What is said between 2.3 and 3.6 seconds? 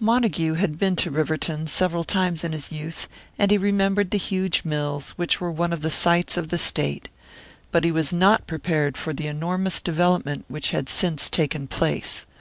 in his youth, and he